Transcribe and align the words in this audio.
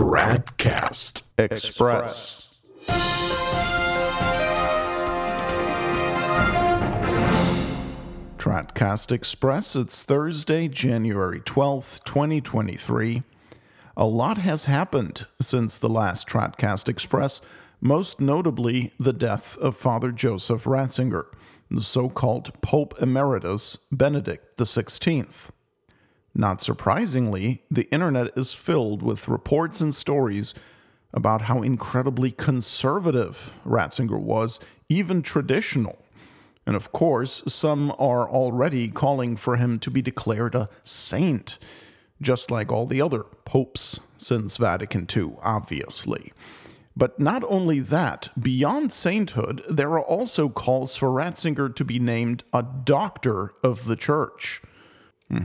Tradcast 0.00 1.24
Express. 1.36 2.58
Tradcast 8.38 9.12
Express, 9.12 9.76
it's 9.76 10.02
Thursday, 10.02 10.68
January 10.68 11.40
12th, 11.42 12.02
2023. 12.04 13.24
A 13.94 14.06
lot 14.06 14.38
has 14.38 14.64
happened 14.64 15.26
since 15.38 15.76
the 15.76 15.90
last 15.90 16.26
Tradcast 16.26 16.88
Express, 16.88 17.42
most 17.82 18.22
notably 18.22 18.94
the 18.98 19.12
death 19.12 19.58
of 19.58 19.76
Father 19.76 20.12
Joseph 20.12 20.64
Ratzinger, 20.64 21.26
the 21.70 21.82
so 21.82 22.08
called 22.08 22.58
Pope 22.62 22.94
Emeritus 23.02 23.76
Benedict 23.92 24.56
XVI. 24.56 25.50
Not 26.34 26.62
surprisingly, 26.62 27.62
the 27.70 27.88
internet 27.90 28.30
is 28.36 28.54
filled 28.54 29.02
with 29.02 29.28
reports 29.28 29.80
and 29.80 29.94
stories 29.94 30.54
about 31.12 31.42
how 31.42 31.62
incredibly 31.62 32.30
conservative 32.30 33.52
Ratzinger 33.66 34.20
was, 34.20 34.60
even 34.88 35.22
traditional. 35.22 35.98
And 36.66 36.76
of 36.76 36.92
course, 36.92 37.42
some 37.48 37.90
are 37.98 38.28
already 38.28 38.88
calling 38.88 39.36
for 39.36 39.56
him 39.56 39.78
to 39.80 39.90
be 39.90 40.02
declared 40.02 40.54
a 40.54 40.68
saint, 40.84 41.58
just 42.22 42.50
like 42.50 42.70
all 42.70 42.86
the 42.86 43.00
other 43.00 43.24
popes 43.44 43.98
since 44.18 44.56
Vatican 44.56 45.06
II, 45.14 45.32
obviously. 45.42 46.32
But 46.96 47.18
not 47.18 47.42
only 47.48 47.80
that, 47.80 48.28
beyond 48.38 48.92
sainthood, 48.92 49.64
there 49.68 49.90
are 49.90 50.02
also 50.02 50.48
calls 50.48 50.96
for 50.96 51.08
Ratzinger 51.08 51.74
to 51.74 51.84
be 51.84 51.98
named 51.98 52.44
a 52.52 52.62
doctor 52.62 53.54
of 53.64 53.86
the 53.86 53.96
church. 53.96 54.60
Hmm. 55.28 55.44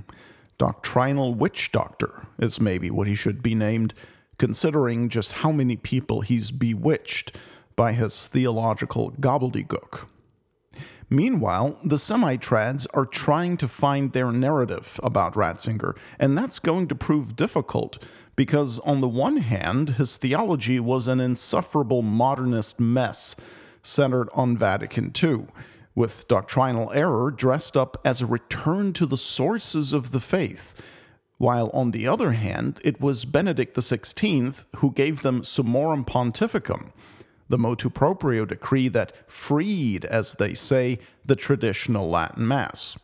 Doctrinal 0.58 1.34
witch 1.34 1.72
doctor 1.72 2.28
is 2.40 2.62
maybe 2.62 2.90
what 2.90 3.08
he 3.08 3.16
should 3.16 3.44
be 3.44 3.56
named, 3.56 3.94
considering 4.38 5.10
just 5.10 5.34
how 5.34 5.52
many 5.52 5.76
people 5.76 6.22
he's 6.22 6.52
bewitched 6.52 7.36
by 7.76 7.92
his 7.92 8.28
theological 8.28 9.12
gobbledygook. 9.12 10.08
Meanwhile, 11.10 11.78
the 11.84 12.00
semi 12.00 12.38
trads 12.38 12.88
are 12.94 13.06
trying 13.06 13.58
to 13.58 13.68
find 13.68 14.12
their 14.12 14.32
narrative 14.32 15.00
about 15.04 15.34
Ratzinger, 15.34 15.96
and 16.20 16.38
that's 16.38 16.60
going 16.60 16.88
to 16.88 16.96
prove 16.96 17.36
difficult 17.36 18.02
because, 18.36 18.80
on 18.80 19.02
the 19.02 19.08
one 19.08 19.38
hand, 19.38 19.92
his 19.92 20.18
theology 20.18 20.80
was 20.80 21.08
an 21.08 21.20
insufferable 21.20 22.02
modernist 22.02 22.80
mess 22.80 23.36
centered 23.84 24.30
on 24.34 24.58
Vatican 24.58 25.12
II 25.22 25.46
with 25.96 26.28
doctrinal 26.28 26.92
error 26.94 27.32
dressed 27.32 27.76
up 27.78 28.00
as 28.04 28.22
a 28.22 28.26
return 28.26 28.94
to 28.94 29.06
the 29.06 29.18
sources 29.18 29.94
of 29.94 30.12
the 30.12 30.20
faith, 30.20 30.76
while 31.38 31.70
on 31.74 31.92
the 31.92 32.08
other 32.08 32.34
hand, 32.34 32.80
it 32.84 33.02
was 33.02 33.26
Benedict 33.26 33.76
XVI 33.76 34.66
who 34.78 34.92
gave 34.92 35.22
them 35.22 35.42
Summorum 35.42 36.06
Pontificum, 36.06 36.92
the 37.50 37.58
motu 37.58 37.90
proprio 37.90 38.46
decree 38.46 38.88
that 38.90 39.14
freed, 39.30 40.06
as 40.06 40.36
they 40.36 40.54
say, 40.54 41.00
the 41.26 41.36
traditional 41.36 42.10
Latin 42.10 42.48
Mass. 42.48 42.98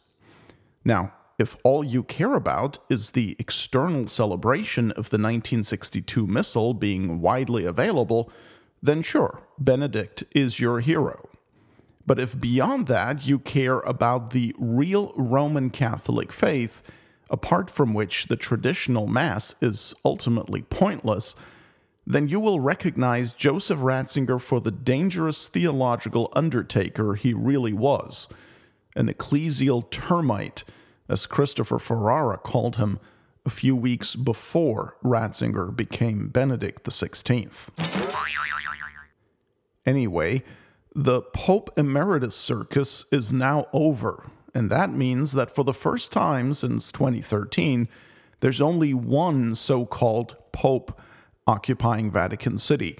Now, 0.84 1.14
if 1.38 1.58
all 1.64 1.84
you 1.84 2.03
care 2.03 2.36
about 2.36 2.78
is 2.89 3.12
the 3.12 3.36
external 3.39 4.08
celebration 4.08 4.92
of 4.92 5.09
the 5.09 5.17
1962 5.17 6.28
Missal 6.28 6.73
being 6.73 7.19
widely 7.19 7.66
available, 7.66 8.31
then 8.81 9.02
sure, 9.02 9.42
Benedict 9.58 10.23
is 10.36 10.59
your 10.59 10.81
hero. 10.81 11.31
But 12.05 12.19
if 12.19 12.39
beyond 12.39 12.88
that 12.88 13.25
you 13.27 13.39
care 13.39 13.80
about 13.80 14.31
the 14.31 14.55
real 14.57 15.13
Roman 15.16 15.69
Catholic 15.69 16.31
faith, 16.31 16.81
apart 17.30 17.69
from 17.69 17.94
which 17.94 18.27
the 18.27 18.35
traditional 18.35 19.07
Mass 19.07 19.55
is 19.61 19.95
ultimately 20.03 20.63
pointless, 20.63 21.35
then 22.05 22.27
you 22.27 22.39
will 22.39 22.59
recognize 22.59 23.31
Joseph 23.33 23.79
Ratzinger 23.79 24.41
for 24.41 24.59
the 24.59 24.72
dangerous 24.72 25.47
theological 25.47 26.31
undertaker 26.35 27.16
he 27.16 27.33
really 27.33 27.73
was 27.73 28.28
an 28.95 29.07
ecclesial 29.07 29.90
termite, 29.90 30.63
as 31.07 31.25
Christopher 31.25 31.79
Ferrara 31.79 32.38
called 32.38 32.75
him 32.75 33.00
a 33.45 33.50
few 33.50 33.75
weeks 33.75 34.16
before 34.16 34.97
Ratzinger 35.03 35.75
became 35.75 36.28
Benedict 36.28 36.84
XVI. 36.84 37.69
Anyway, 39.85 40.44
the 40.94 41.22
Pope 41.22 41.69
Emeritus 41.78 42.35
circus 42.35 43.06
is 43.12 43.31
now 43.31 43.68
over, 43.72 44.29
and 44.53 44.69
that 44.69 44.91
means 44.91 45.31
that 45.31 45.50
for 45.50 45.63
the 45.63 45.74
first 45.74 46.12
time 46.12 46.52
since 46.53 46.91
2013, 46.91 47.88
there's 48.41 48.59
only 48.59 48.94
one 48.94 49.56
so 49.56 49.85
called 49.85 50.35
Pope 50.52 51.00
occupying 51.47 52.12
Vatican 52.12 52.57
City. 52.57 53.00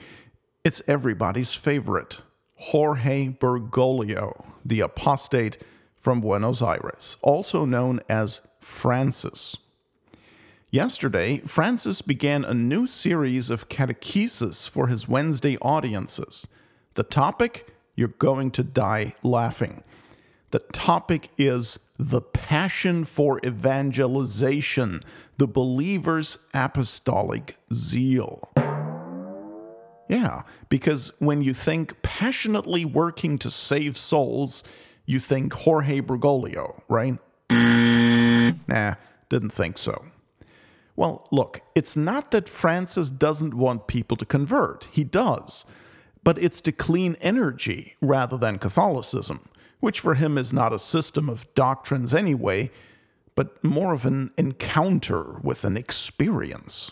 It's 0.64 0.82
everybody's 0.88 1.54
favorite, 1.54 2.22
Jorge 2.56 3.30
Bergoglio, 3.30 4.46
the 4.64 4.80
apostate 4.80 5.58
from 5.96 6.22
Buenos 6.22 6.62
Aires, 6.62 7.18
also 7.22 7.66
known 7.66 8.00
as 8.08 8.42
Francis. 8.60 9.58
Yesterday, 10.70 11.40
Francis 11.40 12.02
began 12.02 12.46
a 12.46 12.54
new 12.54 12.88
series 12.88 13.50
of 13.50 13.68
catechesis 13.68 14.70
for 14.70 14.88
his 14.88 15.10
Wednesday 15.10 15.58
audiences. 15.58 16.48
The 16.94 17.04
topic 17.04 17.68
you're 18.02 18.08
going 18.18 18.50
to 18.50 18.64
die 18.64 19.14
laughing. 19.22 19.84
The 20.50 20.58
topic 20.74 21.30
is 21.38 21.78
the 22.00 22.20
passion 22.20 23.04
for 23.04 23.40
evangelization, 23.46 25.04
the 25.38 25.46
believer's 25.46 26.40
apostolic 26.52 27.58
zeal. 27.72 28.50
Yeah, 30.10 30.42
because 30.68 31.12
when 31.20 31.44
you 31.44 31.54
think 31.54 32.02
passionately 32.02 32.86
working 32.86 33.38
to 33.38 33.52
save 33.52 33.96
souls, 33.96 34.64
you 35.06 35.20
think 35.20 35.54
Jorge 35.54 36.02
Bergoglio, 36.02 36.82
right? 36.90 37.20
nah, 37.52 38.96
didn't 39.30 39.52
think 39.52 39.78
so. 39.78 40.06
Well, 40.96 41.28
look, 41.32 41.62
it's 41.76 41.96
not 41.96 42.32
that 42.32 42.50
Francis 42.50 43.12
doesn't 43.12 43.54
want 43.54 43.86
people 43.86 44.18
to 44.18 44.26
convert, 44.26 44.88
he 44.92 45.04
does 45.04 45.66
but 46.24 46.38
it's 46.38 46.62
to 46.62 46.72
clean 46.72 47.16
energy 47.22 47.96
rather 48.02 48.38
than 48.38 48.60
Catholicism, 48.60 49.48
which 49.80 50.00
for 50.00 50.16
him 50.16 50.38
is 50.38 50.54
not 50.54 50.74
a 50.74 50.80
system 50.80 51.30
of 51.30 51.52
doctrines 51.56 52.14
anyway, 52.14 52.70
but 53.36 53.64
more 53.64 53.94
of 53.94 54.06
an 54.06 54.32
encounter 54.38 55.40
with 55.42 55.64
an 55.64 55.78
experience. 55.78 56.92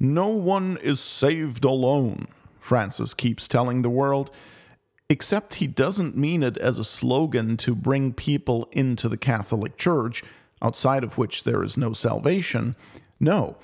No 0.00 0.28
one 0.28 0.78
is 0.82 0.98
saved 0.98 1.64
alone, 1.64 2.26
Francis 2.58 3.14
keeps 3.14 3.46
telling 3.46 3.82
the 3.82 3.90
world, 3.90 4.30
except 5.08 5.56
he 5.56 5.66
doesn't 5.66 6.16
mean 6.16 6.42
it 6.42 6.56
as 6.58 6.78
a 6.78 6.84
slogan 6.84 7.56
to 7.58 7.74
bring 7.74 8.12
people 8.12 8.68
into 8.72 9.08
the 9.08 9.16
Catholic 9.16 9.76
Church, 9.76 10.24
outside 10.60 11.04
of 11.04 11.18
which 11.18 11.44
there 11.44 11.62
is 11.62 11.76
no 11.76 11.92
salvation. 11.92 12.74
No, 13.20 13.56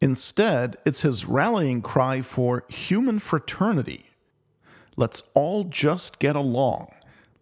instead, 0.00 0.76
it's 0.84 1.02
his 1.02 1.26
rallying 1.26 1.80
cry 1.80 2.22
for 2.22 2.64
human 2.68 3.18
fraternity 3.18 4.05
Let's 4.96 5.22
all 5.34 5.64
just 5.64 6.18
get 6.18 6.36
along. 6.36 6.88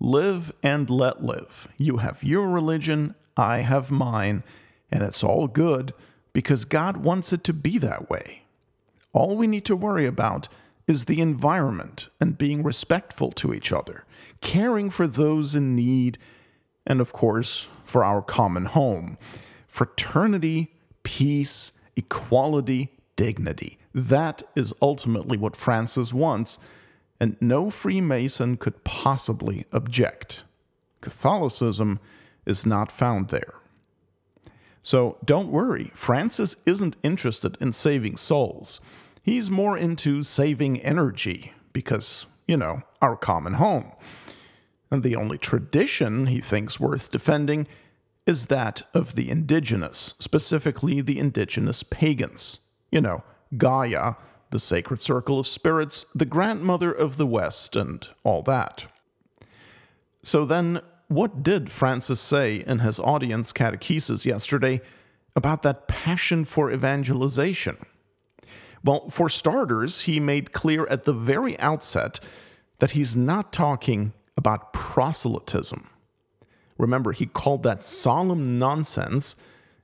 Live 0.01 0.53
and 0.63 0.91
let 0.91 1.23
live. 1.23 1.69
You 1.79 1.99
have 1.99 2.25
your 2.25 2.49
religion, 2.49 3.15
I 3.37 3.59
have 3.59 3.91
mine, 3.91 4.43
and 4.91 5.03
it's 5.03 5.25
all 5.25 5.47
good 5.47 5.95
because 6.33 6.65
God 6.65 6.99
wants 6.99 7.33
it 7.33 7.45
to 7.45 7.53
be 7.53 7.79
that 7.79 8.11
way. 8.11 8.43
All 9.13 9.37
we 9.37 9.47
need 9.47 9.65
to 9.67 9.77
worry 9.77 10.05
about 10.05 10.49
is 10.87 11.05
the 11.05 11.21
environment 11.21 12.09
and 12.21 12.37
being 12.37 12.63
respectful 12.63 13.31
to 13.33 13.55
each 13.55 13.73
other, 13.73 14.05
caring 14.41 14.91
for 14.91 15.07
those 15.07 15.55
in 15.55 15.77
need, 15.77 16.19
and 16.87 17.01
of 17.01 17.13
course, 17.13 17.69
for 17.85 18.05
our 18.05 18.21
common 18.21 18.67
home. 18.67 19.17
Fraternity, 19.69 20.75
peace, 21.05 21.73
equality, 21.97 22.91
dignity. 23.17 23.79
That 23.95 24.43
is 24.57 24.75
ultimately 24.83 25.39
what 25.39 25.57
Francis 25.57 26.13
wants 26.13 26.59
and 27.21 27.37
no 27.41 27.71
Freemason 27.71 28.57
could 28.57 28.85
possibly 28.85 29.67
object. 29.73 30.45
Catholicism 31.01 32.01
is 32.47 32.67
not 32.67 32.93
found 32.93 33.29
there. 33.29 33.55
So 34.83 35.17
don't 35.25 35.51
worry, 35.51 35.91
Francis 35.95 36.57
isn't 36.67 36.97
interested 37.03 37.57
in 37.61 37.73
saving 37.73 38.17
souls. 38.17 38.81
He's 39.23 39.51
more 39.51 39.79
into 39.79 40.23
saving 40.23 40.81
energy 40.83 41.53
because, 41.73 42.27
you 42.47 42.59
know, 42.59 42.83
our 43.01 43.17
common 43.17 43.55
home. 43.55 43.93
And 44.91 45.03
the 45.03 45.17
only 45.17 45.39
tradition 45.39 46.27
he 46.27 46.41
thinks 46.41 46.79
worth 46.79 47.11
defending 47.11 47.67
is 48.27 48.47
that 48.47 48.83
of 48.93 49.15
the 49.15 49.31
indigenous, 49.31 50.15
specifically 50.19 51.01
the 51.01 51.19
indigenous 51.19 51.83
pagans. 51.83 52.59
You 52.91 53.01
know, 53.01 53.25
Gaia, 53.57 54.15
the 54.55 54.61
sacred 54.61 55.03
circle 55.03 55.41
of 55.41 55.49
spirits, 55.49 56.07
the 56.15 56.25
grandmother 56.25 56.93
of 56.93 57.17
the 57.17 57.27
West, 57.27 57.75
and 57.75 58.07
all 58.23 58.41
that. 58.41 58.87
So 60.23 60.45
then, 60.45 60.81
what 61.09 61.43
did 61.43 61.73
Francis 61.73 62.21
say 62.21 62.63
in 62.65 62.79
his 62.79 63.01
audience 63.01 63.53
catechesis 63.53 64.25
yesterday 64.25 64.81
about 65.35 65.63
that 65.63 65.89
passion 65.89 66.45
for 66.45 66.71
evangelization? 66.71 67.85
Well, 68.85 69.09
for 69.09 69.29
starters, 69.29 70.03
he 70.03 70.21
made 70.21 70.53
clear 70.53 70.87
at 70.87 71.03
the 71.03 71.13
very 71.13 71.59
outset 71.59 72.21
that 72.79 72.93
he's 72.93 73.17
not 73.17 73.53
talking 73.53 74.13
about 74.37 74.73
proselytism. 74.73 75.91
Remember, 76.79 77.11
he 77.11 77.27
called 77.27 77.65
that 77.65 77.83
solemn 77.83 78.61
nonsense 78.61 79.35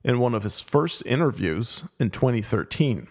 in 0.04 0.20
one 0.20 0.32
of 0.36 0.44
his 0.44 0.60
first 0.60 1.02
interviews 1.06 1.82
in 1.98 2.10
2013. 2.10 3.08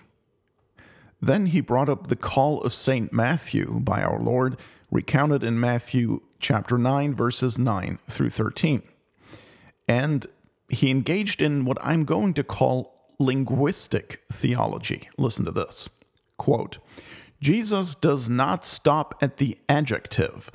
Then 1.22 1.48
he 1.48 1.62
brought 1.62 1.90
up 1.90 2.08
the 2.08 2.16
call 2.16 2.62
of 2.62 2.74
St. 2.74 3.12
Matthew 3.12 3.80
by 3.82 4.02
our 4.02 4.20
Lord, 4.20 4.58
recounted 4.90 5.44
in 5.44 5.60
Matthew 5.60 6.22
chapter 6.40 6.78
9, 6.78 7.14
verses 7.14 7.58
9 7.58 8.00
through 8.08 8.30
13. 8.30 8.82
And 9.88 10.26
he 10.70 10.90
engaged 10.90 11.42
in 11.42 11.66
what 11.66 11.78
I'm 11.82 12.06
going 12.06 12.34
to 12.36 12.44
call 12.44 12.96
linguistic 13.20 14.22
theology. 14.32 15.10
Listen 15.18 15.46
to 15.46 15.52
this 15.52 15.90
quote 16.38 16.78
Jesus 17.42 17.96
does 17.96 18.30
not 18.30 18.66
stop 18.66 19.16
at 19.22 19.38
the 19.38 19.58
adjective, 19.68 20.50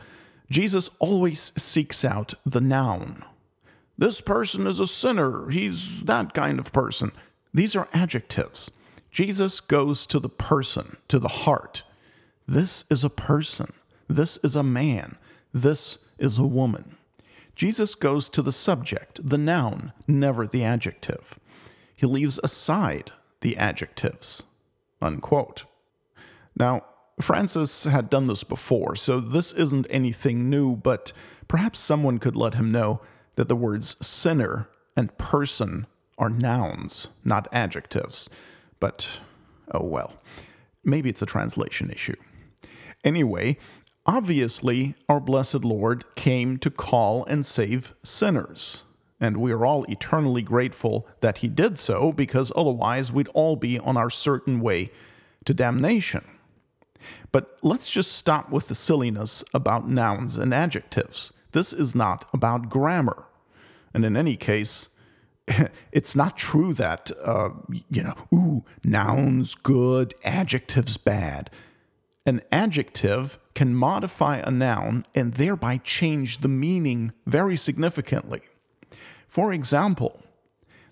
Jesus 0.51 0.91
always 0.99 1.53
seeks 1.57 2.05
out 2.05 2.35
the 2.45 2.61
noun. 2.61 3.25
This 3.97 4.21
person 4.21 4.67
is 4.67 4.81
a 4.81 4.87
sinner. 4.87 5.51
He's 5.51 6.03
that 6.05 6.35
kind 6.35 6.59
of 6.59 6.73
person. 6.73 7.13
These 7.53 7.77
are 7.77 7.89
adjectives. 7.93 8.71
Jesus 9.15 9.61
goes 9.61 10.09
to 10.09 10.19
the 10.19 10.29
person, 10.29 10.97
to 11.07 11.21
the 11.21 11.29
heart. 11.29 11.85
This 12.49 12.83
is 12.91 13.05
a 13.05 13.09
person. 13.09 13.73
This 14.09 14.39
is 14.39 14.57
a 14.57 14.65
man. 14.65 15.19
This 15.53 15.99
is 16.19 16.37
a 16.37 16.43
woman. 16.43 16.97
Jesus 17.55 17.95
goes 17.95 18.29
to 18.31 18.43
the 18.43 18.51
subject, 18.51 19.21
the 19.23 19.39
noun, 19.39 19.93
never 20.09 20.49
the 20.49 20.65
adjective. 20.65 21.39
He 21.95 22.07
leaves 22.07 22.41
aside 22.43 23.13
the 23.41 23.57
adjectives. 23.57 24.43
Unquote. 25.01 25.63
Now, 26.57 26.83
Francis 27.21 27.85
had 27.85 28.11
done 28.11 28.27
this 28.27 28.43
before, 28.43 28.97
so 28.97 29.21
this 29.21 29.53
isn't 29.53 29.87
anything 29.91 30.51
new, 30.51 30.75
but 30.75 31.13
perhaps 31.47 31.79
someone 31.79 32.19
could 32.19 32.35
let 32.35 32.55
him 32.55 32.73
know 32.73 33.01
that 33.37 33.49
the 33.49 33.55
words 33.55 33.95
sinner 34.05 34.69
and 34.97 35.17
person 35.19 35.87
are 36.19 36.31
nouns, 36.31 37.07
not 37.25 37.47
adjectives. 37.53 38.29
But, 38.85 39.09
oh 39.73 39.83
well, 39.83 40.13
maybe 40.85 41.09
it's 41.09 41.23
a 41.23 41.33
translation 41.35 41.89
issue. 41.89 42.17
Anyway, 43.03 43.57
obviously, 44.05 44.95
our 45.09 45.21
blessed 45.21 45.65
Lord 45.65 46.05
came 46.17 46.59
to 46.59 46.71
call 46.71 47.25
and 47.25 47.47
save 47.47 47.95
sinners. 48.03 48.83
And 49.19 49.39
we 49.39 49.53
are 49.53 49.65
all 49.65 49.85
eternally 49.85 50.43
grateful 50.43 51.09
that 51.23 51.39
he 51.39 51.49
did 51.49 51.79
so, 51.79 52.13
because 52.13 52.53
otherwise 52.55 53.11
we'd 53.11 53.29
all 53.29 53.57
be 53.57 53.79
on 53.79 53.97
our 53.97 54.11
certain 54.11 54.61
way 54.61 54.91
to 55.47 55.55
damnation. 55.55 56.27
But 57.33 57.57
let's 57.63 57.89
just 57.89 58.13
stop 58.13 58.51
with 58.51 58.69
the 58.69 58.75
silliness 58.75 59.43
about 59.55 59.89
nouns 59.89 60.37
and 60.37 60.53
adjectives. 60.53 61.33
This 61.53 61.73
is 61.73 61.95
not 61.95 62.29
about 62.35 62.69
grammar. 62.69 63.25
And 63.95 64.05
in 64.05 64.15
any 64.15 64.37
case, 64.37 64.91
it's 65.93 66.17
not 66.17 66.37
true 66.37 66.73
that, 66.75 67.11
uh, 67.23 67.51
you 67.91 68.03
know, 68.03 68.15
ooh, 68.33 68.65
nouns 68.83 69.55
good, 69.55 70.15
adjectives 70.25 70.97
bad. 70.97 71.51
An 72.27 72.41
adjective 72.51 73.39
can 73.55 73.75
modify 73.75 74.39
a 74.39 74.51
noun 74.51 75.05
and 75.15 75.35
thereby 75.35 75.79
change 75.79 76.39
the 76.39 76.49
meaning 76.49 77.13
very 77.27 77.57
significantly. 77.57 78.41
For 79.29 79.53
example, 79.53 80.23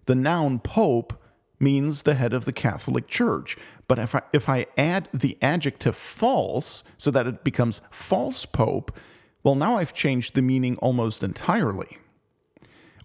the 0.06 0.14
noun 0.14 0.58
pope 0.58 1.14
means 1.58 2.02
the 2.02 2.14
head 2.14 2.32
of 2.32 2.44
the 2.44 2.52
Catholic 2.52 3.06
Church. 3.06 3.56
But 3.88 3.98
if 3.98 4.14
I, 4.14 4.22
if 4.32 4.48
I 4.48 4.66
add 4.76 5.08
the 5.14 5.38
adjective 5.40 5.96
false 5.96 6.82
so 6.98 7.10
that 7.12 7.26
it 7.26 7.44
becomes 7.44 7.80
false 7.90 8.44
pope, 8.44 8.96
well, 9.42 9.54
now 9.54 9.76
I've 9.76 9.94
changed 9.94 10.34
the 10.34 10.42
meaning 10.42 10.76
almost 10.78 11.22
entirely. 11.22 11.98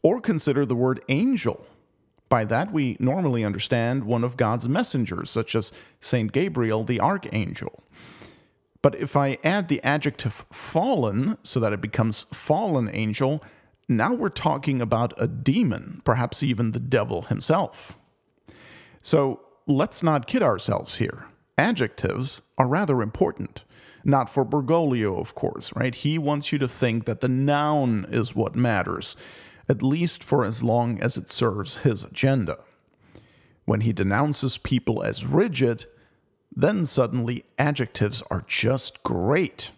Or 0.01 0.21
consider 0.21 0.65
the 0.65 0.75
word 0.75 1.01
angel. 1.09 1.65
By 2.29 2.43
that, 2.45 2.71
we 2.71 2.97
normally 2.99 3.43
understand 3.43 4.03
one 4.03 4.23
of 4.23 4.37
God's 4.37 4.67
messengers, 4.67 5.29
such 5.29 5.55
as 5.55 5.71
St. 6.01 6.31
Gabriel, 6.31 6.83
the 6.83 6.99
archangel. 6.99 7.83
But 8.81 8.95
if 8.95 9.15
I 9.15 9.37
add 9.43 9.67
the 9.67 9.81
adjective 9.83 10.45
fallen 10.51 11.37
so 11.43 11.59
that 11.59 11.73
it 11.73 11.81
becomes 11.81 12.25
fallen 12.33 12.89
angel, 12.93 13.43
now 13.87 14.13
we're 14.13 14.29
talking 14.29 14.81
about 14.81 15.13
a 15.17 15.27
demon, 15.27 16.01
perhaps 16.03 16.43
even 16.43 16.71
the 16.71 16.79
devil 16.79 17.23
himself. 17.23 17.97
So 19.01 19.41
let's 19.65 20.03
not 20.03 20.27
kid 20.27 20.43
ourselves 20.43 20.97
here. 20.97 21.27
Adjectives 21.57 22.41
are 22.57 22.67
rather 22.67 23.01
important. 23.01 23.63
Not 24.03 24.29
for 24.29 24.45
Bergoglio, 24.45 25.19
of 25.19 25.35
course, 25.35 25.73
right? 25.75 25.95
He 25.95 26.17
wants 26.17 26.51
you 26.51 26.59
to 26.59 26.67
think 26.67 27.05
that 27.05 27.21
the 27.21 27.29
noun 27.29 28.05
is 28.09 28.35
what 28.35 28.55
matters, 28.55 29.15
at 29.69 29.83
least 29.83 30.23
for 30.23 30.45
as 30.45 30.63
long 30.63 30.99
as 31.01 31.17
it 31.17 31.29
serves 31.29 31.77
his 31.77 32.03
agenda. 32.03 32.57
When 33.65 33.81
he 33.81 33.91
denounces 33.93 34.57
people 34.57 35.03
as 35.03 35.25
rigid, 35.25 35.85
then 36.55 36.85
suddenly 36.85 37.43
adjectives 37.59 38.23
are 38.31 38.43
just 38.47 39.03
great. 39.03 39.71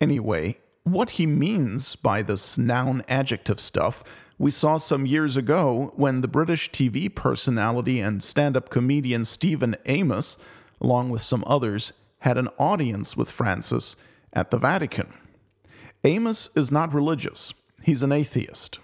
Anyway, 0.00 0.58
what 0.84 1.10
he 1.10 1.26
means 1.26 1.94
by 1.94 2.22
this 2.22 2.58
noun 2.58 3.02
adjective 3.08 3.60
stuff 3.60 4.02
we 4.42 4.50
saw 4.50 4.76
some 4.76 5.06
years 5.06 5.36
ago 5.36 5.92
when 5.94 6.20
the 6.20 6.26
British 6.26 6.72
TV 6.72 7.14
personality 7.14 8.00
and 8.00 8.20
stand 8.20 8.56
up 8.56 8.70
comedian 8.70 9.24
Stephen 9.24 9.76
Amos, 9.86 10.36
along 10.80 11.10
with 11.10 11.22
some 11.22 11.44
others, 11.46 11.92
had 12.18 12.36
an 12.36 12.48
audience 12.58 13.16
with 13.16 13.30
Francis 13.30 13.94
at 14.32 14.50
the 14.50 14.58
Vatican. 14.58 15.12
Amos 16.02 16.50
is 16.56 16.72
not 16.72 16.92
religious, 16.92 17.54
he's 17.82 18.02
an 18.02 18.12
atheist. 18.12 18.78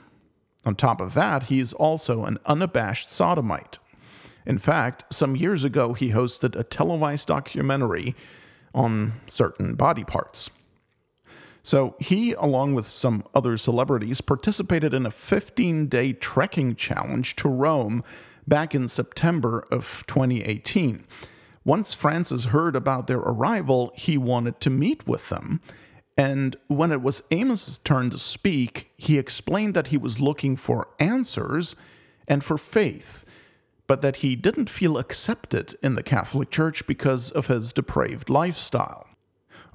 On 0.65 0.75
top 0.75 1.01
of 1.01 1.15
that, 1.15 1.45
he 1.45 1.61
is 1.61 1.73
also 1.73 2.25
an 2.25 2.39
unabashed 2.47 3.11
sodomite. 3.11 3.79
In 4.45 4.59
fact, 4.59 5.05
some 5.13 5.37
years 5.37 5.65
ago, 5.65 5.93
he 5.93 6.11
hosted 6.11 6.57
a 6.57 6.65
televised 6.65 7.29
documentary 7.29 8.15
on 8.75 9.15
certain 9.27 9.75
body 9.75 10.05
parts. 10.05 10.51
So 11.63 11.97
he, 11.99 12.33
along 12.33 12.75
with 12.75 12.87
some 12.87 13.25
other 13.35 13.57
celebrities, 13.57 14.21
participated 14.21 14.95
in 14.95 15.05
a 15.05 15.11
15 15.11 15.87
day 15.87 16.13
trekking 16.15 16.77
challenge 16.77 17.37
to 17.37 17.49
Rome 17.49 18.03
back 18.47 18.75
in 18.75 18.89
September 18.89 19.67
of 19.71 20.05
2018. 20.07 21.05
Once 21.65 21.93
Francis 21.93 22.47
heard 22.47 22.75
about 22.75 23.07
their 23.07 23.19
arrival, 23.19 23.93
he 23.95 24.17
wanted 24.17 24.61
to 24.63 24.71
meet 24.71 25.07
with 25.07 25.29
them. 25.29 25.61
And 26.19 26.57
when 26.67 26.91
it 26.91 27.01
was 27.01 27.23
Amos's 27.31 27.79
turn 27.79 28.11
to 28.11 28.19
speak, 28.19 28.91
he 28.97 29.19
explained 29.19 29.75
that 29.75 29.87
he 29.87 29.97
was 29.97 30.21
looking 30.21 30.57
for 30.57 30.89
answers 30.99 31.77
and 32.27 32.43
for 32.43 32.59
faith, 32.59 33.25
but 33.87 34.01
that 34.01 34.17
he 34.17 34.35
didn't 34.35 34.69
feel 34.69 34.99
accepted 34.99 35.77
in 35.81 35.95
the 35.95 36.03
Catholic 36.03 36.51
Church 36.51 36.85
because 36.89 37.31
of 37.31 37.47
his 37.47 37.73
depraved 37.73 38.29
lifestyle. 38.29 39.07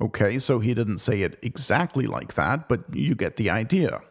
Okay, 0.01 0.37
so 0.37 0.59
he 0.59 0.73
didn't 0.73 0.97
say 0.97 1.21
it 1.21 1.39
exactly 1.41 2.05
like 2.05 2.33
that, 2.33 2.67
but 2.67 2.93
you 2.93 3.15
get 3.15 3.37
the 3.37 3.49
idea. 3.49 4.01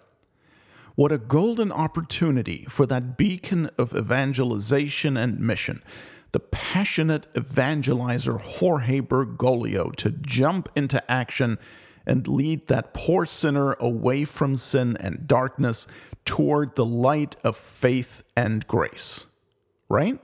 What 0.95 1.13
a 1.13 1.19
golden 1.19 1.71
opportunity 1.71 2.65
for 2.67 2.87
that 2.87 3.19
beacon 3.19 3.69
of 3.77 3.95
evangelization 3.95 5.19
and 5.19 5.39
mission, 5.39 5.83
the 6.33 6.41
passionate 6.41 7.31
evangelizer 7.35 8.41
Jorge 8.41 9.01
Bergoglio, 9.01 9.95
to 9.97 10.11
jump 10.11 10.71
into 10.75 11.11
action 11.11 11.59
and 12.07 12.27
lead 12.29 12.67
that 12.67 12.95
poor 12.95 13.27
sinner 13.27 13.73
away 13.75 14.25
from 14.25 14.57
sin 14.57 14.97
and 14.99 15.27
darkness 15.27 15.87
toward 16.25 16.75
the 16.75 16.85
light 16.85 17.37
of 17.43 17.57
faith 17.57 18.23
and 18.37 18.67
grace. 18.67 19.27
Right? 19.89 20.21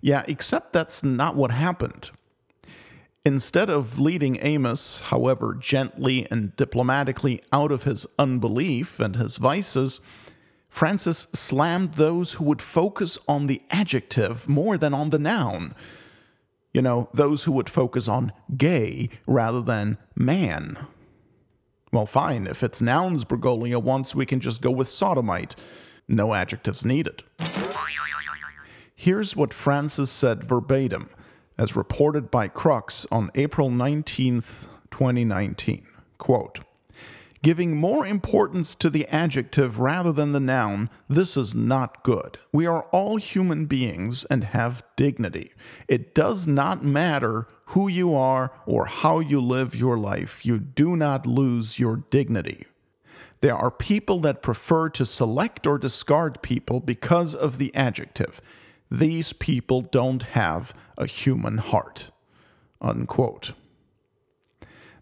Yeah, 0.00 0.22
except 0.28 0.72
that's 0.72 1.02
not 1.02 1.36
what 1.36 1.50
happened. 1.50 2.10
Instead 3.24 3.70
of 3.70 3.98
leading 3.98 4.38
Amos, 4.42 5.00
however, 5.00 5.54
gently 5.54 6.30
and 6.30 6.54
diplomatically 6.56 7.40
out 7.52 7.72
of 7.72 7.84
his 7.84 8.06
unbelief 8.18 9.00
and 9.00 9.16
his 9.16 9.38
vices, 9.38 10.00
Francis 10.68 11.28
slammed 11.32 11.94
those 11.94 12.32
who 12.34 12.44
would 12.44 12.60
focus 12.60 13.18
on 13.26 13.46
the 13.46 13.62
adjective 13.70 14.46
more 14.46 14.76
than 14.76 14.92
on 14.92 15.08
the 15.08 15.18
noun. 15.18 15.74
You 16.74 16.82
know, 16.82 17.08
those 17.14 17.44
who 17.44 17.52
would 17.52 17.70
focus 17.70 18.08
on 18.08 18.32
gay 18.56 19.08
rather 19.26 19.62
than 19.62 19.96
man. 20.16 20.76
Well, 21.92 22.04
fine, 22.04 22.48
if 22.48 22.64
it's 22.64 22.82
nouns 22.82 23.24
Bergoglio 23.24 23.80
wants, 23.80 24.14
we 24.16 24.26
can 24.26 24.40
just 24.40 24.60
go 24.60 24.72
with 24.72 24.88
sodomite. 24.88 25.54
No 26.08 26.34
adjectives 26.34 26.84
needed. 26.84 27.22
Here's 28.96 29.36
what 29.36 29.54
Francis 29.54 30.10
said 30.10 30.42
verbatim 30.42 31.08
as 31.56 31.76
reported 31.76 32.30
by 32.30 32.48
Crux 32.48 33.06
on 33.12 33.30
April 33.36 33.70
19, 33.70 34.40
2019. 34.40 35.86
Quote, 36.18 36.58
giving 37.44 37.76
more 37.76 38.06
importance 38.06 38.74
to 38.74 38.88
the 38.88 39.06
adjective 39.08 39.78
rather 39.78 40.10
than 40.10 40.32
the 40.32 40.40
noun, 40.40 40.88
this 41.08 41.36
is 41.36 41.54
not 41.54 42.02
good. 42.02 42.38
We 42.52 42.64
are 42.64 42.84
all 42.84 43.16
human 43.16 43.66
beings 43.66 44.24
and 44.30 44.44
have 44.44 44.82
dignity. 44.96 45.52
It 45.86 46.14
does 46.14 46.46
not 46.46 46.82
matter 46.82 47.46
who 47.66 47.86
you 47.86 48.14
are 48.14 48.50
or 48.64 48.86
how 48.86 49.20
you 49.20 49.42
live 49.42 49.74
your 49.74 49.98
life, 49.98 50.46
you 50.46 50.58
do 50.58 50.96
not 50.96 51.26
lose 51.26 51.78
your 51.78 51.96
dignity. 51.96 52.64
There 53.42 53.54
are 53.54 53.70
people 53.70 54.20
that 54.20 54.40
prefer 54.40 54.88
to 54.88 55.04
select 55.04 55.66
or 55.66 55.76
discard 55.76 56.40
people 56.40 56.80
because 56.80 57.34
of 57.34 57.58
the 57.58 57.74
adjective. 57.74 58.40
These 58.90 59.34
people 59.34 59.82
don't 59.82 60.22
have 60.22 60.72
a 60.96 61.06
human 61.06 61.58
heart. 61.58 62.10
Unquote. 62.80 63.52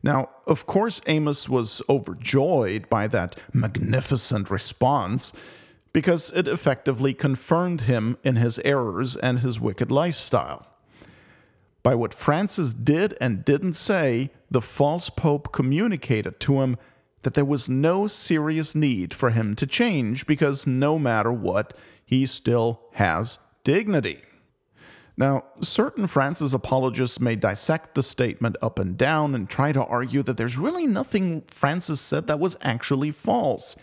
Now, 0.02 0.30
of 0.46 0.66
course, 0.66 1.00
Amos 1.06 1.48
was 1.48 1.80
overjoyed 1.88 2.88
by 2.88 3.06
that 3.08 3.36
magnificent 3.52 4.50
response 4.50 5.32
because 5.92 6.32
it 6.34 6.48
effectively 6.48 7.14
confirmed 7.14 7.82
him 7.82 8.16
in 8.24 8.36
his 8.36 8.58
errors 8.60 9.14
and 9.16 9.40
his 9.40 9.60
wicked 9.60 9.90
lifestyle. 9.90 10.66
By 11.82 11.94
what 11.94 12.14
Francis 12.14 12.74
did 12.74 13.16
and 13.20 13.44
didn't 13.44 13.74
say, 13.74 14.30
the 14.50 14.60
false 14.60 15.10
pope 15.10 15.52
communicated 15.52 16.40
to 16.40 16.60
him 16.62 16.78
that 17.22 17.34
there 17.34 17.44
was 17.44 17.68
no 17.68 18.06
serious 18.06 18.74
need 18.74 19.14
for 19.14 19.30
him 19.30 19.54
to 19.56 19.66
change 19.66 20.26
because 20.26 20.66
no 20.66 20.98
matter 20.98 21.32
what, 21.32 21.76
he 22.04 22.26
still 22.26 22.80
has 22.94 23.38
dignity. 23.64 24.20
Now, 25.16 25.44
certain 25.60 26.06
Francis 26.06 26.52
apologists 26.52 27.20
may 27.20 27.36
dissect 27.36 27.94
the 27.94 28.02
statement 28.02 28.56
up 28.62 28.78
and 28.78 28.96
down 28.96 29.34
and 29.34 29.48
try 29.48 29.72
to 29.72 29.84
argue 29.84 30.22
that 30.22 30.36
there's 30.36 30.56
really 30.56 30.86
nothing 30.86 31.42
Francis 31.42 32.00
said 32.00 32.26
that 32.26 32.40
was 32.40 32.56
actually 32.62 33.10
false. 33.10 33.76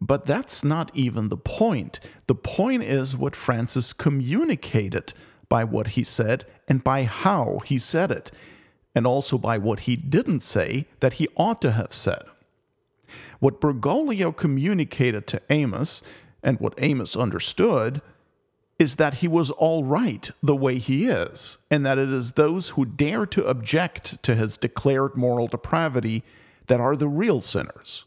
But 0.00 0.26
that's 0.26 0.62
not 0.62 0.90
even 0.94 1.30
the 1.30 1.36
point. 1.36 1.98
The 2.26 2.34
point 2.34 2.82
is 2.84 3.16
what 3.16 3.34
Francis 3.34 3.92
communicated 3.92 5.14
by 5.48 5.64
what 5.64 5.88
he 5.88 6.04
said 6.04 6.44
and 6.68 6.84
by 6.84 7.04
how 7.04 7.60
he 7.64 7.78
said 7.78 8.10
it, 8.10 8.30
and 8.94 9.06
also 9.06 9.38
by 9.38 9.58
what 9.58 9.80
he 9.80 9.96
didn't 9.96 10.40
say 10.40 10.86
that 11.00 11.14
he 11.14 11.28
ought 11.36 11.62
to 11.62 11.72
have 11.72 11.92
said. 11.92 12.22
What 13.38 13.60
Bergoglio 13.60 14.36
communicated 14.36 15.26
to 15.28 15.42
Amos, 15.50 16.02
and 16.42 16.60
what 16.60 16.74
Amos 16.78 17.16
understood, 17.16 18.00
is 18.78 18.96
that 18.96 19.14
he 19.14 19.28
was 19.28 19.50
all 19.50 19.84
right 19.84 20.30
the 20.42 20.56
way 20.56 20.78
he 20.78 21.06
is, 21.06 21.58
and 21.70 21.84
that 21.86 21.98
it 21.98 22.10
is 22.10 22.32
those 22.32 22.70
who 22.70 22.84
dare 22.84 23.24
to 23.24 23.44
object 23.46 24.22
to 24.22 24.34
his 24.34 24.56
declared 24.56 25.16
moral 25.16 25.46
depravity 25.46 26.22
that 26.66 26.80
are 26.80 26.96
the 26.96 27.08
real 27.08 27.40
sinners. 27.40 28.04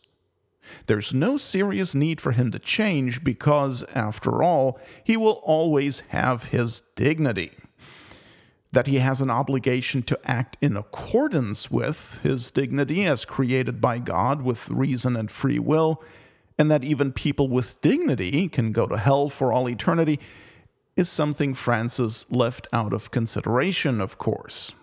There's 0.85 1.13
no 1.13 1.37
serious 1.37 1.95
need 1.95 2.21
for 2.21 2.33
him 2.33 2.51
to 2.51 2.59
change 2.59 3.23
because, 3.23 3.83
after 3.95 4.43
all, 4.43 4.79
he 5.03 5.17
will 5.17 5.41
always 5.43 6.01
have 6.09 6.45
his 6.45 6.81
dignity. 6.95 7.51
That 8.71 8.85
he 8.85 8.99
has 8.99 9.19
an 9.19 9.31
obligation 9.31 10.03
to 10.03 10.19
act 10.25 10.55
in 10.61 10.77
accordance 10.77 11.71
with 11.71 12.19
his 12.21 12.51
dignity 12.51 13.05
as 13.07 13.25
created 13.25 13.81
by 13.81 13.97
God 13.97 14.43
with 14.43 14.69
reason 14.69 15.15
and 15.15 15.31
free 15.31 15.57
will, 15.57 16.03
and 16.59 16.69
that 16.69 16.83
even 16.83 17.11
people 17.11 17.47
with 17.47 17.81
dignity 17.81 18.47
can 18.47 18.71
go 18.71 18.85
to 18.85 18.97
hell 18.97 19.29
for 19.29 19.51
all 19.51 19.67
eternity 19.67 20.19
is 20.99 21.09
something 21.09 21.53
Francis 21.53 22.29
left 22.29 22.67
out 22.71 22.93
of 22.93 23.11
consideration, 23.11 23.99
of 23.99 24.17
course. 24.17 24.75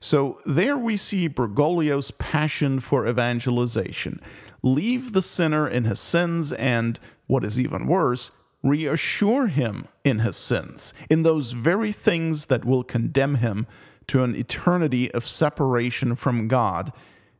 So 0.00 0.40
there 0.46 0.78
we 0.78 0.96
see 0.96 1.28
Bergoglio's 1.28 2.10
passion 2.12 2.80
for 2.80 3.06
evangelization. 3.06 4.20
Leave 4.62 5.12
the 5.12 5.22
sinner 5.22 5.68
in 5.68 5.84
his 5.84 6.00
sins 6.00 6.52
and, 6.52 6.98
what 7.26 7.44
is 7.44 7.60
even 7.60 7.86
worse, 7.86 8.30
reassure 8.62 9.46
him 9.46 9.86
in 10.04 10.20
his 10.20 10.36
sins, 10.36 10.92
in 11.08 11.22
those 11.22 11.52
very 11.52 11.92
things 11.92 12.46
that 12.46 12.64
will 12.64 12.82
condemn 12.82 13.36
him 13.36 13.66
to 14.06 14.24
an 14.24 14.34
eternity 14.34 15.10
of 15.12 15.26
separation 15.26 16.14
from 16.14 16.48
God 16.48 16.92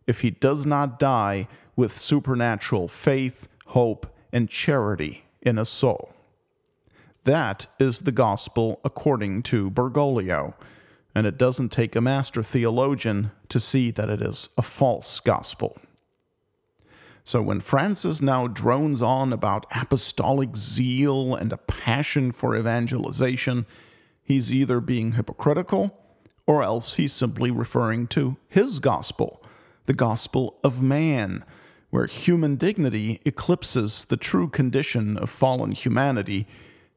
if 0.07 0.21
he 0.21 0.31
does 0.31 0.65
not 0.67 0.99
die 0.99 1.49
with 1.77 1.93
supernatural 1.93 2.89
faith, 2.89 3.49
hope, 3.69 4.07
and 4.33 4.49
charity 4.49 5.25
in 5.43 5.57
his 5.57 5.69
soul. 5.69 6.13
That 7.25 7.67
is 7.79 8.01
the 8.01 8.13
gospel 8.13 8.81
according 8.85 9.43
to 9.45 9.71
Bergoglio, 9.71 10.55
and 11.15 11.27
it 11.27 11.37
doesn't 11.37 11.71
take 11.71 11.95
a 11.95 12.01
master 12.01 12.43
theologian 12.43 13.31
to 13.51 13.61
see 13.61 13.91
that 13.91 14.09
it 14.09 14.23
is 14.23 14.49
a 14.57 14.63
false 14.63 15.21
gospel. 15.21 15.79
So 17.23 17.43
when 17.43 17.61
Francis 17.61 18.23
now 18.23 18.47
drones 18.47 19.03
on 19.03 19.33
about 19.33 19.67
apostolic 19.75 20.57
zeal 20.57 21.35
and 21.35 21.53
a 21.53 21.59
passion 21.59 22.33
for 22.33 22.57
evangelization, 22.57 23.67
he's 24.23 24.53
either 24.53 24.81
being 24.81 25.13
hypocritical 25.13 25.97
or 26.47 26.63
else 26.63 26.95
he's 26.95 27.13
simply 27.13 27.51
referring 27.51 28.07
to 28.09 28.37
his 28.49 28.79
gospel, 28.79 29.43
the 29.85 29.93
gospel 29.93 30.59
of 30.65 30.83
man, 30.83 31.45
where 31.91 32.07
human 32.07 32.57
dignity 32.57 33.21
eclipses 33.25 34.07
the 34.07 34.17
true 34.17 34.49
condition 34.49 35.19
of 35.19 35.29
fallen 35.29 35.73
humanity 35.73 36.47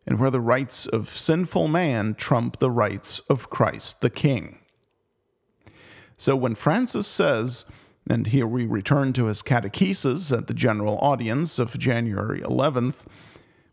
and 0.06 0.20
where 0.20 0.32
the 0.32 0.42
rights 0.42 0.86
of 0.86 1.10
sinful 1.10 1.68
man 1.68 2.16
trump 2.16 2.58
the 2.60 2.72
rights 2.72 3.20
of 3.30 3.50
Christ 3.50 4.02
the 4.02 4.10
King. 4.10 4.60
So 6.18 6.36
when 6.36 6.56
Francis 6.56 7.08
says, 7.08 7.66
and 8.10 8.28
here 8.28 8.48
we 8.48 8.66
return 8.66 9.14
to 9.14 9.26
his 9.26 9.42
catechesis 9.42 10.36
at 10.36 10.48
the 10.48 10.54
general 10.54 10.98
audience 11.00 11.58
of 11.58 11.78
January 11.80 12.42
11th, 12.42 13.06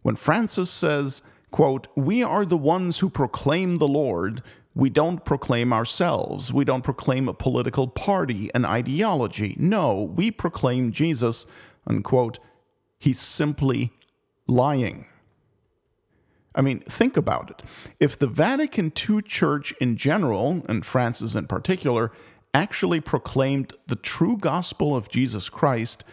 when 0.03 0.17
Francis 0.17 0.71
says, 0.71 1.23
quote, 1.51 1.89
We 1.97 2.23
are 2.23 2.47
the 2.47 2.57
ones 2.57 3.01
who 3.01 3.11
proclaim 3.11 3.79
the 3.79 3.89
Lord. 3.89 4.43
We 4.75 4.89
don't 4.89 5.25
proclaim 5.25 5.73
ourselves. 5.73 6.53
We 6.53 6.65
don't 6.65 6.85
proclaim 6.85 7.29
a 7.29 7.35
political 7.35 7.89
party, 7.89 8.51
an 8.55 8.65
ideology. 8.65 9.57
No, 9.59 10.03
we 10.03 10.31
proclaim 10.31 10.93
Jesus, 10.93 11.45
unquote. 11.87 12.39
He's 12.99 13.21
simply 13.21 13.93
lying. 14.47 15.07
I 16.55 16.63
mean, 16.63 16.81
think 16.81 17.17
about 17.17 17.51
it. 17.51 17.63
If 18.01 18.19
the 18.19 18.27
Vatican 18.27 18.93
II 19.09 19.23
Church 19.23 19.73
in 19.81 19.97
general, 19.97 20.63
and 20.69 20.85
Francis 20.85 21.35
in 21.35 21.47
particular, 21.47 22.11
actually 22.53 23.01
proclaimed 23.01 23.73
the 23.87 23.97
true 23.97 24.37
gospel 24.37 24.97
of 24.97 25.09
Jesus 25.09 25.49
Christ, 25.49 26.05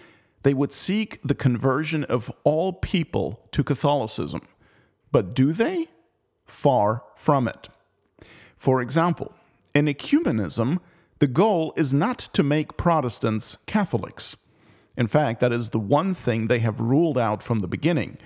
they 0.44 0.54
would 0.54 0.72
seek 0.72 1.20
the 1.24 1.36
conversion 1.36 2.04
of 2.04 2.32
all 2.44 2.74
people 2.74 3.42
to 3.52 3.64
Catholicism. 3.64 4.42
But 5.12 5.34
do 5.34 5.52
they? 5.52 5.88
Far 6.46 7.04
from 7.16 7.48
it. 7.48 7.70
For 8.56 8.82
example, 8.82 9.34
in 9.74 9.86
ecumenism, 9.86 10.80
the 11.20 11.28
goal 11.28 11.74
is 11.76 11.94
not 11.94 12.20
to 12.34 12.44
make 12.44 12.78
Protestants 12.78 13.58
Catholics. 13.66 14.38
In 14.96 15.08
fact, 15.08 15.40
that 15.42 15.52
is 15.52 15.72
the 15.72 15.80
one 15.80 16.14
thing 16.14 16.48
they 16.48 16.60
have 16.60 16.80
ruled 16.80 17.18
out 17.18 17.42
from 17.42 17.60
the 17.60 17.68
beginning 17.68 18.18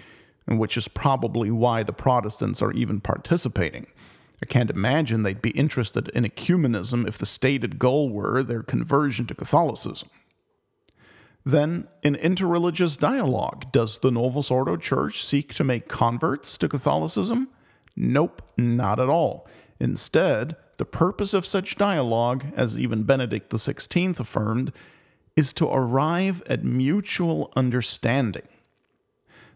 and 0.48 0.60
which 0.60 0.78
is 0.78 0.88
probably 0.88 1.52
why 1.52 1.84
the 1.84 1.94
Protestants 1.94 2.62
are 2.62 2.72
even 2.74 3.00
participating. 3.02 3.88
I 4.42 4.48
can't 4.48 4.72
imagine 4.72 5.24
they'd 5.24 5.42
be 5.42 5.52
interested 5.52 6.08
in 6.10 6.24
ecumenism 6.24 7.08
if 7.08 7.18
the 7.18 7.26
stated 7.26 7.78
goal 7.78 8.10
were 8.10 8.42
their 8.42 8.64
conversion 8.64 9.28
to 9.28 9.36
Catholicism. 9.36 10.10
Then, 11.46 11.88
in 12.04 12.16
interreligious 12.16 12.98
dialogue, 12.98 13.72
does 13.72 14.00
the 14.00 14.12
Novus 14.12 14.52
Ordo 14.52 14.78
Church 14.78 15.24
seek 15.24 15.54
to 15.56 15.64
make 15.64 15.88
converts 15.88 16.58
to 16.58 16.68
Catholicism? 16.68 17.50
Nope, 17.96 18.42
not 18.58 19.00
at 19.00 19.10
all. 19.10 19.48
Instead, 19.80 20.56
the 20.78 20.86
purpose 20.86 21.34
of 21.34 21.46
such 21.46 21.78
dialogue, 21.78 22.46
as 22.56 22.78
even 22.78 23.04
Benedict 23.04 23.52
XVI 23.52 24.20
affirmed, 24.20 24.72
is 25.36 25.54
to 25.54 25.68
arrive 25.68 26.44
at 26.48 26.64
mutual 26.64 27.52
understanding. 27.56 28.48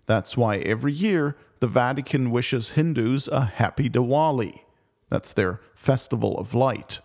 That's 0.06 0.38
why 0.38 0.58
every 0.58 0.94
year 0.94 1.36
the 1.60 1.68
Vatican 1.68 2.32
wishes 2.32 2.72
Hindus 2.72 3.28
a 3.28 3.46
happy 3.46 3.90
Diwali. 3.90 4.62
That's 5.10 5.34
their 5.34 5.62
festival 5.74 6.38
of 6.38 6.54
light. 6.54 7.00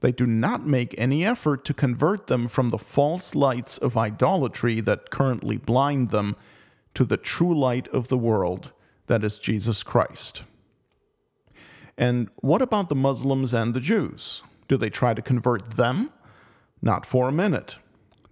They 0.00 0.12
do 0.12 0.26
not 0.26 0.66
make 0.66 0.94
any 0.98 1.24
effort 1.24 1.64
to 1.64 1.74
convert 1.74 2.26
them 2.26 2.48
from 2.48 2.70
the 2.70 2.78
false 2.78 3.34
lights 3.34 3.78
of 3.78 3.96
idolatry 3.96 4.80
that 4.82 5.10
currently 5.10 5.56
blind 5.56 6.10
them 6.10 6.36
to 6.94 7.04
the 7.04 7.16
true 7.16 7.58
light 7.58 7.88
of 7.88 8.08
the 8.08 8.18
world, 8.18 8.72
that 9.06 9.24
is 9.24 9.38
Jesus 9.38 9.82
Christ. 9.82 10.44
And 11.96 12.28
what 12.36 12.62
about 12.62 12.88
the 12.88 12.94
Muslims 12.94 13.54
and 13.54 13.72
the 13.72 13.80
Jews? 13.80 14.42
Do 14.68 14.76
they 14.76 14.90
try 14.90 15.14
to 15.14 15.22
convert 15.22 15.72
them? 15.72 16.10
Not 16.82 17.06
for 17.06 17.28
a 17.28 17.32
minute. 17.32 17.76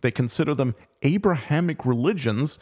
They 0.01 0.11
consider 0.11 0.55
them 0.55 0.75
Abrahamic 1.03 1.87
religions 1.87 2.59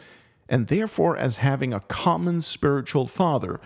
and 0.50 0.66
therefore 0.66 1.16
as 1.16 1.36
having 1.36 1.72
a 1.72 1.80
common 1.80 2.42
spiritual 2.42 3.06
father, 3.06 3.60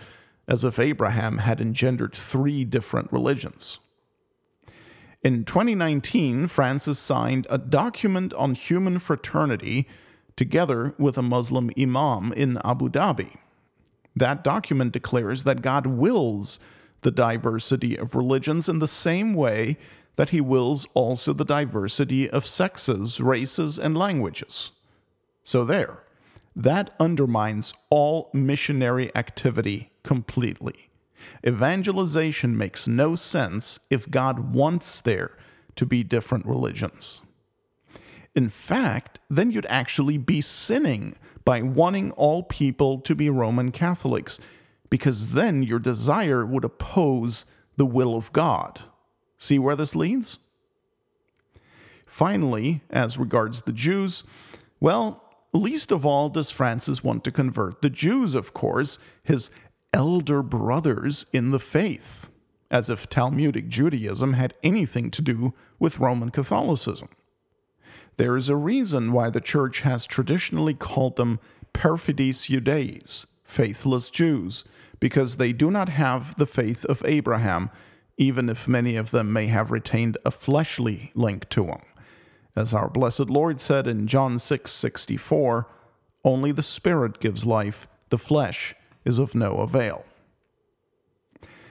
as 0.47 0.63
if 0.63 0.79
Abraham 0.79 1.39
had 1.39 1.59
engendered 1.59 2.13
three 2.13 2.63
different 2.63 3.11
religions. 3.11 3.79
In 5.23 5.43
2019, 5.43 6.45
Francis 6.45 6.99
signed 6.99 7.47
a 7.49 7.57
document 7.57 8.31
on 8.35 8.53
human 8.53 8.99
fraternity 8.99 9.87
together 10.35 10.93
with 10.99 11.17
a 11.17 11.23
Muslim 11.23 11.71
imam 11.77 12.31
in 12.33 12.59
Abu 12.63 12.89
Dhabi. 12.89 13.35
That 14.15 14.43
document 14.43 14.93
declares 14.93 15.43
that 15.43 15.63
God 15.63 15.87
wills 15.87 16.59
the 17.01 17.09
diversity 17.09 17.97
of 17.97 18.13
religions 18.13 18.69
in 18.69 18.77
the 18.77 18.87
same 18.87 19.33
way 19.33 19.77
that 20.15 20.29
he 20.29 20.39
wills 20.39 20.87
also 20.93 21.33
the 21.33 21.43
diversity 21.43 22.29
of 22.29 22.45
sexes, 22.45 23.19
races, 23.19 23.79
and 23.79 23.97
languages. 23.97 24.71
So, 25.43 25.65
there, 25.65 26.04
that 26.55 26.93
undermines 26.99 27.73
all 27.89 28.29
missionary 28.33 29.13
activity 29.15 29.91
completely. 30.03 30.89
Evangelization 31.45 32.57
makes 32.57 32.87
no 32.87 33.15
sense 33.15 33.79
if 33.89 34.09
God 34.09 34.53
wants 34.53 35.01
there 35.01 35.37
to 35.75 35.85
be 35.85 36.03
different 36.03 36.45
religions. 36.45 37.21
In 38.35 38.49
fact, 38.49 39.19
then 39.29 39.51
you'd 39.51 39.65
actually 39.67 40.17
be 40.17 40.41
sinning 40.41 41.15
by 41.43 41.61
wanting 41.61 42.11
all 42.11 42.43
people 42.43 42.99
to 42.99 43.15
be 43.15 43.29
Roman 43.29 43.71
Catholics, 43.71 44.39
because 44.89 45.33
then 45.33 45.63
your 45.63 45.79
desire 45.79 46.45
would 46.45 46.63
oppose 46.63 47.45
the 47.77 47.85
will 47.85 48.15
of 48.15 48.31
God. 48.33 48.81
See 49.37 49.59
where 49.59 49.75
this 49.75 49.95
leads? 49.95 50.39
Finally, 52.05 52.81
as 52.89 53.17
regards 53.17 53.63
the 53.63 53.73
Jews, 53.73 54.23
well, 54.79 55.24
least 55.55 55.91
of 55.91 56.05
all 56.05 56.29
does 56.29 56.51
Francis 56.51 57.03
want 57.03 57.23
to 57.23 57.31
convert 57.31 57.81
the 57.81 57.89
Jews, 57.89 58.35
of 58.35 58.53
course, 58.53 58.99
his 59.23 59.49
elder 59.93 60.43
brothers 60.43 61.25
in 61.31 61.51
the 61.51 61.59
faith, 61.59 62.27
as 62.69 62.89
if 62.89 63.07
Talmudic 63.07 63.67
Judaism 63.67 64.33
had 64.33 64.53
anything 64.63 65.11
to 65.11 65.21
do 65.21 65.53
with 65.79 65.99
Roman 65.99 66.31
Catholicism. 66.31 67.09
There 68.17 68.37
is 68.37 68.49
a 68.49 68.55
reason 68.55 69.11
why 69.11 69.29
the 69.29 69.41
church 69.41 69.81
has 69.81 70.05
traditionally 70.05 70.73
called 70.73 71.15
them 71.15 71.39
perfidis 71.73 72.49
Judaeis, 72.49 73.25
faithless 73.43 74.09
Jews, 74.09 74.63
because 74.99 75.35
they 75.37 75.53
do 75.53 75.69
not 75.69 75.89
have 75.89 76.35
the 76.35 76.45
faith 76.45 76.85
of 76.85 77.01
Abraham, 77.05 77.69
even 78.17 78.49
if 78.49 78.67
many 78.67 78.95
of 78.95 79.11
them 79.11 79.33
may 79.33 79.47
have 79.47 79.71
retained 79.71 80.17
a 80.25 80.31
fleshly 80.31 81.11
link 81.13 81.49
to 81.49 81.65
him. 81.65 81.81
As 82.55 82.73
our 82.73 82.89
blessed 82.89 83.29
Lord 83.29 83.59
said 83.59 83.87
in 83.87 84.07
John 84.07 84.39
6 84.39 84.71
64, 84.71 85.67
only 86.23 86.51
the 86.51 86.63
Spirit 86.63 87.19
gives 87.19 87.45
life, 87.45 87.87
the 88.09 88.17
flesh 88.17 88.75
is 89.03 89.19
of 89.19 89.35
no 89.35 89.57
avail. 89.57 90.05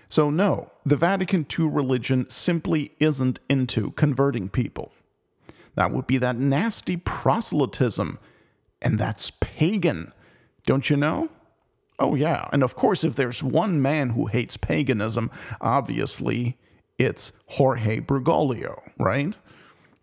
So, 0.09 0.31
no, 0.31 0.71
the 0.85 0.97
Vatican 0.97 1.47
II 1.59 1.67
religion 1.67 2.27
simply 2.29 2.93
isn't 3.01 3.41
into 3.49 3.91
converting 3.93 4.49
people. 4.49 4.93
That 5.75 5.91
would 5.91 6.07
be 6.07 6.19
that 6.19 6.37
nasty 6.37 6.97
proselytism, 6.97 8.19
and 8.81 8.99
that's 8.99 9.33
pagan. 9.33 10.13
Don't 10.67 10.89
you 10.89 10.97
know? 10.97 11.31
Oh, 11.99 12.15
yeah. 12.15 12.49
And 12.53 12.63
of 12.63 12.77
course, 12.77 13.03
if 13.03 13.17
there's 13.17 13.43
one 13.43 13.81
man 13.81 14.11
who 14.11 14.27
hates 14.27 14.57
paganism, 14.57 15.31
obviously 15.61 16.59
it's 16.99 17.33
Jorge 17.47 18.01
Bergoglio, 18.01 18.91
right? 18.99 19.35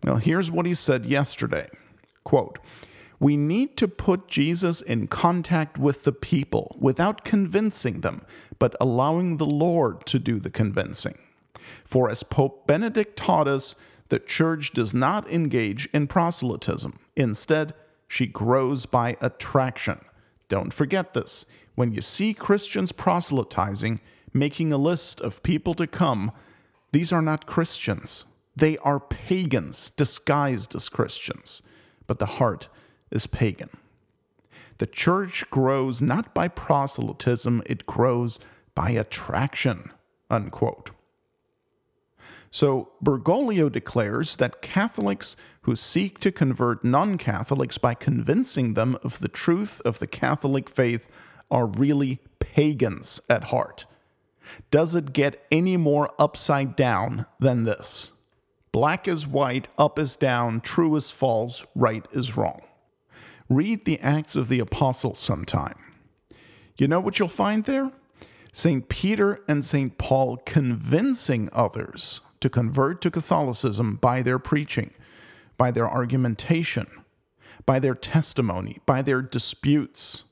Now, 0.04 0.16
here's 0.16 0.50
what 0.50 0.66
he 0.66 0.74
said 0.74 1.06
yesterday 1.06 1.68
quote, 2.24 2.58
we 3.18 3.36
need 3.36 3.76
to 3.76 3.86
put 3.86 4.26
Jesus 4.26 4.80
in 4.80 5.06
contact 5.06 5.78
with 5.78 6.02
the 6.02 6.12
people 6.12 6.76
without 6.80 7.24
convincing 7.24 8.00
them, 8.00 8.26
but 8.58 8.74
allowing 8.80 9.36
the 9.36 9.46
Lord 9.46 10.06
to 10.06 10.18
do 10.18 10.40
the 10.40 10.50
convincing. 10.50 11.18
For 11.84 12.10
as 12.10 12.24
Pope 12.24 12.66
Benedict 12.66 13.16
taught 13.16 13.46
us, 13.46 13.76
the 14.08 14.18
church 14.18 14.72
does 14.72 14.92
not 14.92 15.30
engage 15.30 15.86
in 15.92 16.08
proselytism. 16.08 16.98
Instead, 17.16 17.74
she 18.08 18.26
grows 18.26 18.86
by 18.86 19.16
attraction. 19.20 20.00
Don't 20.48 20.74
forget 20.74 21.14
this. 21.14 21.46
When 21.76 21.92
you 21.92 22.02
see 22.02 22.34
Christians 22.34 22.92
proselytizing, 22.92 24.00
making 24.34 24.72
a 24.72 24.76
list 24.78 25.20
of 25.20 25.42
people 25.42 25.74
to 25.74 25.86
come, 25.86 26.32
these 26.90 27.12
are 27.12 27.22
not 27.22 27.46
Christians. 27.46 28.24
They 28.54 28.78
are 28.78 29.00
pagans 29.00 29.90
disguised 29.90 30.74
as 30.74 30.88
Christians, 30.88 31.62
but 32.06 32.18
the 32.18 32.26
heart 32.26 32.68
is 33.10 33.26
pagan. 33.26 33.70
The 34.78 34.86
church 34.86 35.48
grows 35.50 36.02
not 36.02 36.34
by 36.34 36.48
proselytism, 36.48 37.62
it 37.66 37.86
grows 37.86 38.40
by 38.74 38.90
attraction. 38.90 39.92
Unquote. 40.30 40.90
So 42.50 42.92
Bergoglio 43.02 43.70
declares 43.70 44.36
that 44.36 44.62
Catholics 44.62 45.36
who 45.62 45.74
seek 45.74 46.20
to 46.20 46.32
convert 46.32 46.84
non 46.84 47.16
Catholics 47.16 47.78
by 47.78 47.94
convincing 47.94 48.74
them 48.74 48.96
of 49.02 49.20
the 49.20 49.28
truth 49.28 49.80
of 49.84 49.98
the 49.98 50.06
Catholic 50.06 50.68
faith 50.68 51.08
are 51.50 51.66
really 51.66 52.20
pagans 52.40 53.20
at 53.28 53.44
heart. 53.44 53.86
Does 54.70 54.94
it 54.94 55.12
get 55.12 55.46
any 55.50 55.76
more 55.76 56.10
upside 56.18 56.76
down 56.76 57.26
than 57.38 57.64
this? 57.64 58.11
Black 58.72 59.06
is 59.06 59.26
white, 59.26 59.68
up 59.76 59.98
is 59.98 60.16
down, 60.16 60.62
true 60.62 60.96
is 60.96 61.10
false, 61.10 61.66
right 61.74 62.06
is 62.10 62.38
wrong. 62.38 62.62
Read 63.50 63.84
the 63.84 64.00
Acts 64.00 64.34
of 64.34 64.48
the 64.48 64.60
Apostles 64.60 65.18
sometime. 65.18 65.78
You 66.78 66.88
know 66.88 66.98
what 66.98 67.18
you'll 67.18 67.28
find 67.28 67.64
there? 67.64 67.92
St. 68.54 68.88
Peter 68.88 69.40
and 69.46 69.62
St. 69.62 69.98
Paul 69.98 70.38
convincing 70.38 71.50
others 71.52 72.22
to 72.40 72.48
convert 72.48 73.02
to 73.02 73.10
Catholicism 73.10 73.96
by 73.96 74.22
their 74.22 74.38
preaching, 74.38 74.92
by 75.58 75.70
their 75.70 75.88
argumentation, 75.88 76.86
by 77.66 77.78
their 77.78 77.94
testimony, 77.94 78.78
by 78.86 79.02
their 79.02 79.20
disputes. 79.20 80.24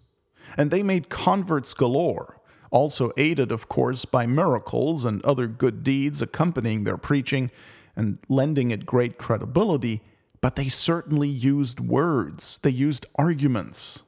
And 0.56 0.70
they 0.70 0.82
made 0.82 1.10
converts 1.10 1.74
galore, 1.74 2.40
also 2.70 3.12
aided, 3.18 3.52
of 3.52 3.68
course, 3.68 4.06
by 4.06 4.26
miracles 4.26 5.04
and 5.04 5.22
other 5.24 5.46
good 5.46 5.84
deeds 5.84 6.22
accompanying 6.22 6.84
their 6.84 6.96
preaching 6.96 7.50
and 8.00 8.16
lending 8.30 8.70
it 8.70 8.86
great 8.86 9.18
credibility, 9.18 10.00
but 10.40 10.56
they 10.56 10.70
certainly 10.70 11.28
used 11.28 11.80
words, 11.80 12.58
they 12.62 12.70
used 12.70 13.04
arguments. 13.16 14.02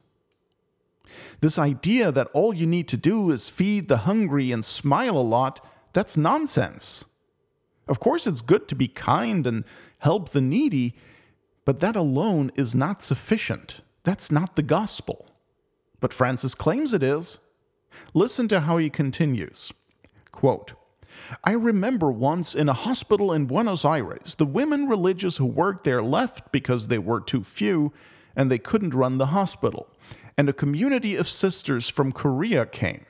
This 1.41 1.59
idea 1.59 2.11
that 2.11 2.31
all 2.33 2.55
you 2.55 2.65
need 2.65 2.87
to 2.87 2.97
do 2.97 3.29
is 3.29 3.49
feed 3.49 3.87
the 3.87 3.97
hungry 3.97 4.51
and 4.51 4.65
smile 4.65 5.15
a 5.15 5.29
lot, 5.37 5.63
that's 5.93 6.17
nonsense. 6.17 7.05
Of 7.87 7.99
course, 7.99 8.25
it's 8.25 8.41
good 8.41 8.67
to 8.69 8.75
be 8.75 8.87
kind 8.87 9.45
and 9.45 9.63
help 9.99 10.29
the 10.29 10.41
needy, 10.41 10.95
but 11.63 11.79
that 11.81 11.95
alone 11.95 12.49
is 12.55 12.73
not 12.73 13.03
sufficient. 13.03 13.81
That's 14.03 14.31
not 14.31 14.55
the 14.55 14.63
gospel. 14.63 15.27
But 15.99 16.13
Francis 16.13 16.55
claims 16.55 16.95
it 16.95 17.03
is. 17.03 17.37
Listen 18.15 18.47
to 18.47 18.61
how 18.61 18.77
he 18.77 18.89
continues. 18.89 19.71
Quote, 20.31 20.73
I 21.43 21.51
remember 21.51 22.11
once 22.11 22.55
in 22.55 22.69
a 22.69 22.73
hospital 22.73 23.31
in 23.31 23.45
Buenos 23.45 23.85
Aires, 23.85 24.35
the 24.35 24.45
women 24.45 24.87
religious 24.87 25.37
who 25.37 25.45
worked 25.45 25.83
there 25.83 26.03
left 26.03 26.51
because 26.51 26.87
they 26.87 26.97
were 26.97 27.19
too 27.19 27.43
few 27.43 27.91
and 28.35 28.49
they 28.49 28.57
couldn't 28.57 28.93
run 28.93 29.17
the 29.17 29.27
hospital. 29.27 29.87
And 30.37 30.49
a 30.49 30.53
community 30.53 31.15
of 31.15 31.27
sisters 31.27 31.89
from 31.89 32.11
Korea 32.11 32.65
came. 32.65 33.05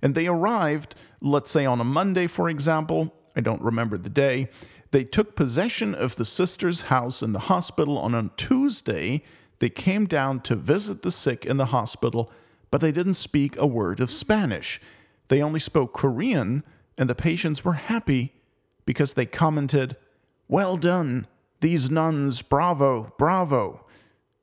And 0.00 0.14
they 0.14 0.26
arrived, 0.26 0.94
let's 1.20 1.50
say 1.50 1.66
on 1.66 1.80
a 1.80 1.84
Monday, 1.84 2.26
for 2.26 2.48
example, 2.48 3.14
I 3.36 3.40
don't 3.40 3.62
remember 3.62 3.98
the 3.98 4.10
day. 4.10 4.48
They 4.90 5.04
took 5.04 5.34
possession 5.34 5.94
of 5.94 6.16
the 6.16 6.24
sister's 6.24 6.82
house 6.82 7.22
in 7.22 7.32
the 7.32 7.40
hospital 7.40 7.98
on 7.98 8.14
a 8.14 8.30
Tuesday. 8.36 9.22
They 9.58 9.68
came 9.68 10.06
down 10.06 10.40
to 10.42 10.54
visit 10.54 11.02
the 11.02 11.10
sick 11.10 11.44
in 11.44 11.56
the 11.56 11.66
hospital, 11.66 12.30
but 12.70 12.80
they 12.80 12.92
didn't 12.92 13.14
speak 13.14 13.56
a 13.56 13.66
word 13.66 13.98
of 14.00 14.10
Spanish. 14.10 14.80
They 15.28 15.42
only 15.42 15.60
spoke 15.60 15.94
Korean, 15.94 16.62
and 16.96 17.08
the 17.08 17.14
patients 17.14 17.64
were 17.64 17.74
happy 17.74 18.32
because 18.84 19.14
they 19.14 19.26
commented, 19.26 19.96
Well 20.48 20.76
done, 20.76 21.26
these 21.60 21.90
nuns, 21.90 22.42
bravo, 22.42 23.14
bravo. 23.18 23.84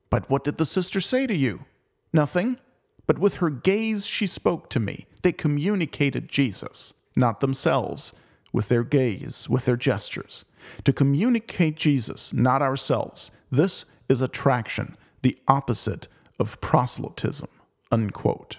But 0.09 0.29
what 0.29 0.43
did 0.43 0.57
the 0.57 0.65
sister 0.65 0.99
say 0.99 1.27
to 1.27 1.35
you? 1.35 1.65
Nothing. 2.11 2.59
But 3.07 3.19
with 3.19 3.35
her 3.35 3.49
gaze, 3.49 4.05
she 4.05 4.27
spoke 4.27 4.69
to 4.69 4.79
me. 4.79 5.05
They 5.21 5.31
communicated 5.31 6.29
Jesus, 6.29 6.93
not 7.15 7.39
themselves 7.39 8.13
with 8.53 8.67
their 8.67 8.83
gaze, 8.83 9.49
with 9.49 9.65
their 9.65 9.77
gestures, 9.77 10.45
to 10.83 10.91
communicate 10.93 11.75
Jesus, 11.75 12.33
not 12.33 12.61
ourselves. 12.61 13.31
This 13.49 13.85
is 14.09 14.21
attraction, 14.21 14.97
the 15.21 15.37
opposite 15.47 16.07
of 16.39 16.59
proselytism. 16.59 17.47
Unquote. 17.91 18.57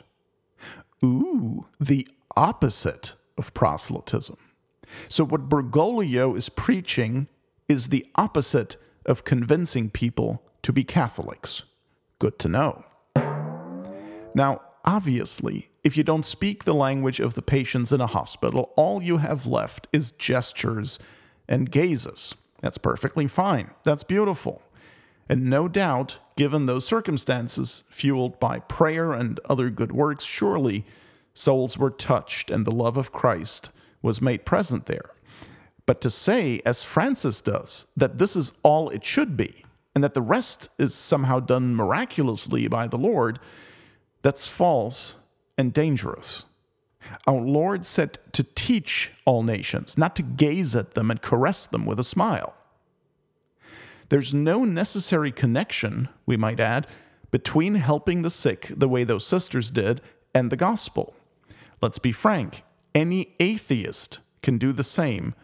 Ooh, 1.04 1.66
the 1.80 2.06
opposite 2.36 3.14
of 3.38 3.54
proselytism. 3.54 4.36
So, 5.08 5.24
what 5.24 5.48
Bergoglio 5.48 6.36
is 6.36 6.48
preaching 6.48 7.28
is 7.68 7.88
the 7.88 8.06
opposite 8.14 8.76
of 9.06 9.24
convincing 9.24 9.90
people 9.90 10.42
to 10.62 10.72
be 10.72 10.84
Catholics. 10.84 11.64
Good 12.18 12.38
to 12.40 12.48
know. 12.48 12.84
Now, 14.34 14.60
Obviously, 14.84 15.68
if 15.84 15.96
you 15.96 16.02
don't 16.02 16.26
speak 16.26 16.64
the 16.64 16.74
language 16.74 17.20
of 17.20 17.34
the 17.34 17.42
patients 17.42 17.92
in 17.92 18.00
a 18.00 18.06
hospital, 18.06 18.72
all 18.76 19.00
you 19.00 19.18
have 19.18 19.46
left 19.46 19.86
is 19.92 20.10
gestures 20.10 20.98
and 21.48 21.70
gazes. 21.70 22.34
That's 22.60 22.78
perfectly 22.78 23.28
fine. 23.28 23.70
That's 23.84 24.02
beautiful. 24.02 24.62
And 25.28 25.44
no 25.44 25.68
doubt, 25.68 26.18
given 26.36 26.66
those 26.66 26.84
circumstances, 26.84 27.84
fueled 27.90 28.40
by 28.40 28.58
prayer 28.58 29.12
and 29.12 29.38
other 29.48 29.70
good 29.70 29.92
works, 29.92 30.24
surely 30.24 30.84
souls 31.34 31.78
were 31.78 31.90
touched 31.90 32.50
and 32.50 32.66
the 32.66 32.70
love 32.72 32.96
of 32.96 33.12
Christ 33.12 33.70
was 34.02 34.20
made 34.20 34.44
present 34.44 34.86
there. 34.86 35.10
But 35.86 36.00
to 36.02 36.10
say, 36.10 36.60
as 36.64 36.84
Francis 36.84 37.40
does, 37.40 37.86
that 37.96 38.18
this 38.18 38.36
is 38.36 38.52
all 38.62 38.88
it 38.90 39.04
should 39.04 39.36
be, 39.36 39.64
and 39.94 40.02
that 40.04 40.14
the 40.14 40.22
rest 40.22 40.68
is 40.78 40.94
somehow 40.94 41.40
done 41.40 41.74
miraculously 41.74 42.68
by 42.68 42.86
the 42.86 42.98
Lord, 42.98 43.38
that's 44.22 44.48
false 44.48 45.16
and 45.58 45.72
dangerous. 45.72 46.44
Our 47.26 47.40
Lord 47.40 47.84
said 47.84 48.18
to 48.32 48.44
teach 48.44 49.12
all 49.24 49.42
nations, 49.42 49.98
not 49.98 50.14
to 50.16 50.22
gaze 50.22 50.76
at 50.76 50.94
them 50.94 51.10
and 51.10 51.20
caress 51.20 51.66
them 51.66 51.84
with 51.84 51.98
a 51.98 52.04
smile. 52.04 52.54
There's 54.08 54.32
no 54.32 54.64
necessary 54.64 55.32
connection, 55.32 56.08
we 56.26 56.36
might 56.36 56.60
add, 56.60 56.86
between 57.30 57.76
helping 57.76 58.22
the 58.22 58.30
sick 58.30 58.68
the 58.70 58.88
way 58.88 59.04
those 59.04 59.26
sisters 59.26 59.70
did 59.70 60.00
and 60.34 60.50
the 60.50 60.56
gospel. 60.56 61.14
Let's 61.82 61.98
be 61.98 62.12
frank, 62.12 62.62
any 62.94 63.34
atheist 63.38 64.20
can 64.40 64.56
do 64.56 64.72
the 64.72 64.82
same 64.82 65.34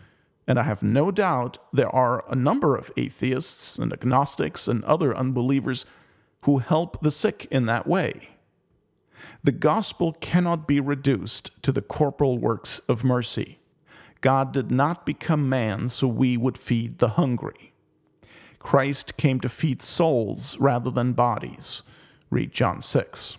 and 0.48 0.58
I 0.58 0.62
have 0.62 0.82
no 0.82 1.10
doubt 1.10 1.58
there 1.74 1.94
are 1.94 2.24
a 2.26 2.34
number 2.34 2.74
of 2.74 2.90
atheists 2.96 3.78
and 3.78 3.92
agnostics 3.92 4.66
and 4.66 4.82
other 4.84 5.14
unbelievers 5.14 5.84
who 6.42 6.58
help 6.58 7.02
the 7.02 7.10
sick 7.10 7.46
in 7.50 7.66
that 7.66 7.86
way. 7.86 8.30
The 9.44 9.52
gospel 9.52 10.14
cannot 10.14 10.66
be 10.66 10.80
reduced 10.80 11.50
to 11.62 11.70
the 11.70 11.82
corporal 11.82 12.38
works 12.38 12.78
of 12.88 13.04
mercy. 13.04 13.58
God 14.22 14.52
did 14.52 14.70
not 14.70 15.04
become 15.04 15.50
man 15.50 15.90
so 15.90 16.08
we 16.08 16.38
would 16.38 16.56
feed 16.56 16.98
the 16.98 17.10
hungry. 17.10 17.74
Christ 18.58 19.18
came 19.18 19.40
to 19.40 19.50
feed 19.50 19.82
souls 19.82 20.56
rather 20.58 20.90
than 20.90 21.12
bodies. 21.12 21.82
Read 22.30 22.52
John 22.52 22.80
6. 22.80 23.36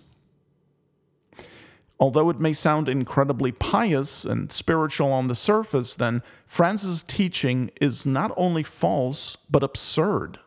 Although 1.99 2.29
it 2.29 2.39
may 2.39 2.53
sound 2.53 2.87
incredibly 2.87 3.51
pious 3.51 4.23
and 4.23 4.51
spiritual 4.51 5.11
on 5.11 5.27
the 5.27 5.35
surface, 5.35 5.95
then 5.95 6.23
Francis' 6.45 7.03
teaching 7.03 7.71
is 7.81 8.05
not 8.05 8.31
only 8.37 8.63
false, 8.63 9.35
but 9.49 9.63
absurd. 9.63 10.39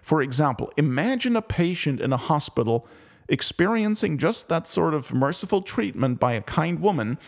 For 0.00 0.22
example, 0.22 0.72
imagine 0.78 1.36
a 1.36 1.42
patient 1.42 2.00
in 2.00 2.12
a 2.12 2.16
hospital 2.16 2.86
experiencing 3.28 4.16
just 4.16 4.48
that 4.48 4.66
sort 4.66 4.94
of 4.94 5.12
merciful 5.12 5.60
treatment 5.60 6.18
by 6.18 6.32
a 6.32 6.42
kind 6.42 6.80
woman, 6.80 7.18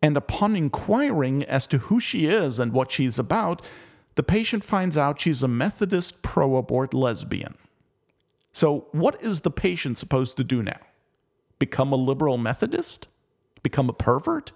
and 0.00 0.16
upon 0.16 0.54
inquiring 0.54 1.42
as 1.44 1.66
to 1.66 1.78
who 1.78 1.98
she 1.98 2.26
is 2.26 2.58
and 2.58 2.72
what 2.72 2.92
she's 2.92 3.18
about, 3.18 3.60
the 4.14 4.22
patient 4.22 4.62
finds 4.62 4.96
out 4.96 5.20
she's 5.20 5.42
a 5.42 5.48
Methodist 5.48 6.22
pro 6.22 6.56
abort 6.56 6.94
lesbian. 6.94 7.56
So, 8.52 8.86
what 8.92 9.20
is 9.20 9.42
the 9.42 9.50
patient 9.50 9.98
supposed 9.98 10.36
to 10.36 10.44
do 10.44 10.62
now? 10.62 10.78
Become 11.58 11.92
a 11.92 11.96
liberal 11.96 12.38
Methodist? 12.38 13.08
Become 13.62 13.88
a 13.88 13.94
pervert? 13.94 14.52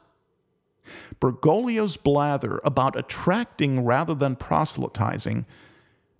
Bergoglio's 1.20 1.96
blather 1.96 2.60
about 2.64 2.96
attracting 2.96 3.84
rather 3.84 4.14
than 4.14 4.36
proselytizing 4.36 5.46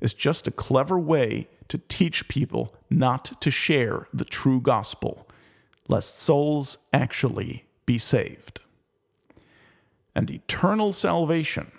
is 0.00 0.14
just 0.14 0.46
a 0.46 0.52
clever 0.52 0.98
way 0.98 1.48
to 1.68 1.78
teach 1.78 2.28
people 2.28 2.74
not 2.88 3.40
to 3.40 3.50
share 3.50 4.08
the 4.12 4.24
true 4.24 4.60
gospel, 4.60 5.28
lest 5.88 6.18
souls 6.18 6.78
actually 6.92 7.64
be 7.86 7.98
saved. 7.98 8.60
And 10.14 10.30
eternal 10.30 10.92
salvation. 10.92 11.70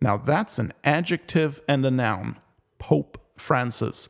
Now 0.00 0.16
that's 0.16 0.58
an 0.58 0.72
adjective 0.84 1.60
and 1.66 1.84
a 1.86 1.90
noun 1.90 2.38
Pope 2.78 3.18
Francis 3.36 4.08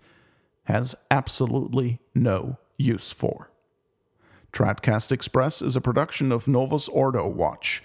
has 0.65 0.97
absolutely 1.11 2.01
no 2.15 2.59
use 2.77 3.13
for. 3.13 3.51
Tradcast 4.57 5.13
Express 5.13 5.61
is 5.61 5.77
a 5.77 5.83
production 5.83 6.33
of 6.33 6.49
Novus 6.49 6.89
Ordo 6.89 7.29
Watch. 7.29 7.83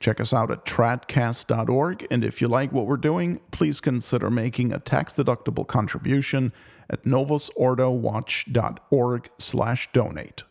Check 0.00 0.20
us 0.20 0.34
out 0.34 0.50
at 0.50 0.66
tradcast.org, 0.66 2.06
and 2.10 2.22
if 2.22 2.42
you 2.42 2.48
like 2.48 2.72
what 2.72 2.84
we're 2.84 2.98
doing, 2.98 3.40
please 3.52 3.80
consider 3.80 4.28
making 4.28 4.70
a 4.70 4.78
tax-deductible 4.78 5.66
contribution 5.66 6.52
at 6.90 7.04
novusordowatch.org 7.04 9.30
slash 9.38 9.90
donate. 9.94 10.42